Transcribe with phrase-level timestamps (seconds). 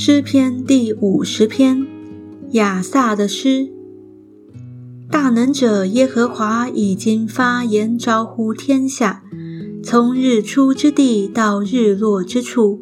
[0.00, 1.84] 诗篇第五十篇，
[2.52, 3.68] 亚萨的诗。
[5.10, 9.24] 大能者耶和华已经发言招呼天下，
[9.82, 12.80] 从日出之地到日落之处，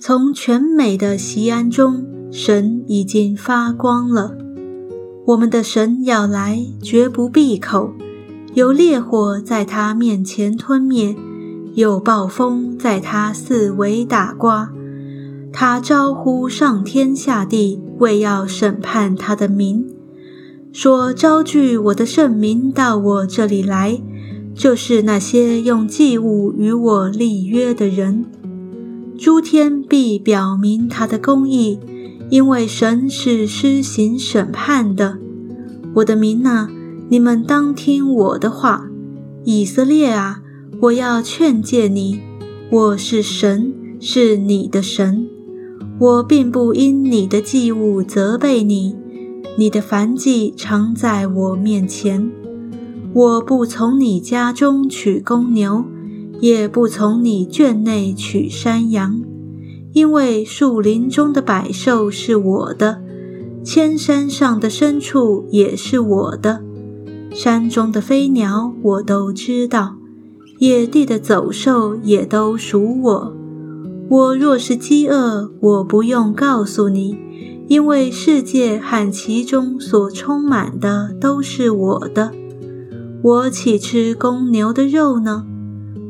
[0.00, 4.34] 从全美的西安中，神已经发光了。
[5.26, 7.90] 我们的神要来，绝不闭口；
[8.54, 11.14] 有烈火在他面前吞灭，
[11.74, 14.72] 有暴风在他四围打刮。
[15.56, 19.86] 他招呼上天下地，为要审判他的民，
[20.72, 24.02] 说：“招聚我的圣民到我这里来，
[24.52, 28.24] 就是那些用祭物与我立约的人。
[29.16, 31.78] 诸天必表明他的公义，
[32.30, 35.18] 因为神是施行审判的。
[35.94, 36.68] 我的民啊，
[37.08, 38.88] 你们当听我的话。
[39.44, 40.40] 以色列啊，
[40.80, 42.20] 我要劝诫你，
[42.72, 45.28] 我是神，是你的神。”
[46.04, 48.94] 我并不因你的祭物责备你，
[49.56, 52.30] 你的燔祭常在我面前。
[53.14, 55.82] 我不从你家中取公牛，
[56.40, 59.18] 也不从你圈内取山羊，
[59.94, 63.00] 因为树林中的百兽是我的，
[63.64, 66.62] 千山上的牲畜也是我的，
[67.32, 69.96] 山中的飞鸟我都知道，
[70.58, 73.43] 野地的走兽也都属我。
[74.10, 77.16] 我若是饥饿，我不用告诉你，
[77.68, 82.32] 因为世界和其中所充满的都是我的。
[83.22, 85.46] 我岂吃公牛的肉呢？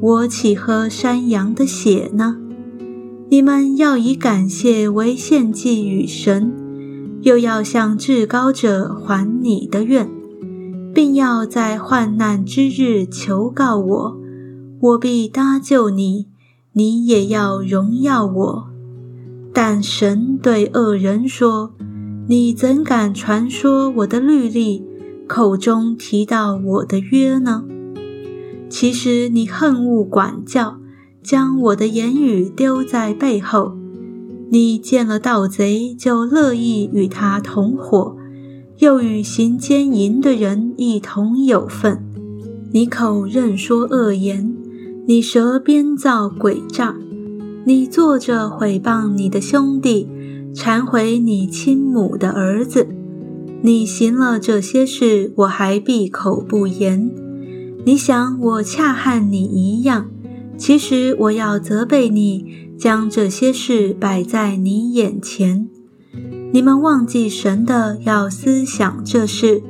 [0.00, 2.36] 我岂喝山羊的血呢？
[3.30, 6.52] 你们要以感谢为献祭与神，
[7.22, 10.08] 又要向至高者还你的愿，
[10.94, 14.16] 并要在患难之日求告我，
[14.80, 16.26] 我必搭救你。
[16.72, 18.68] 你也要荣耀我，
[19.52, 21.72] 但神对恶人说
[22.28, 24.84] ：“你怎敢传说我的律例，
[25.26, 27.64] 口中提到我的约呢？
[28.68, 30.78] 其实你恨恶管教，
[31.22, 33.76] 将我的言语丢在背后。
[34.50, 38.16] 你见了盗贼，就乐意与他同伙，
[38.78, 42.04] 又与行奸淫的人一同有份。
[42.72, 44.54] 你口认说恶言。”
[45.08, 46.94] 你舌编造诡诈，
[47.64, 50.06] 你坐着毁谤你的兄弟，
[50.52, 52.86] 忏悔你亲母的儿子。
[53.62, 57.10] 你行了这些事，我还闭口不言。
[57.86, 60.10] 你想我恰和你一样？
[60.58, 62.44] 其实我要责备你，
[62.78, 65.66] 将这些事摆在你眼前。
[66.52, 69.62] 你们忘记神的，要思想这事，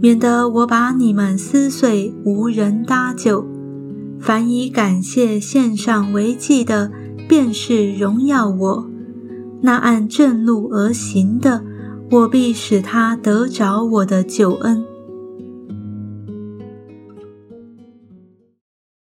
[0.00, 3.44] 免得我把你们撕碎，无人搭救。
[4.20, 6.90] 凡以感谢献上为祭的，
[7.26, 8.84] 便是荣耀我；
[9.62, 11.64] 那按正路而行的，
[12.10, 14.84] 我必使他得着我的救恩。